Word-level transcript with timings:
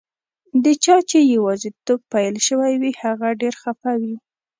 د 0.63 0.65
چا 0.83 0.95
چي 1.09 1.19
یوازیتوب 1.35 1.99
پیل 2.11 2.35
شوی 2.47 2.73
وي، 2.81 2.91
هغه 3.03 3.27
ډېر 3.41 3.53
خفه 3.61 3.91
وي. 4.01 4.15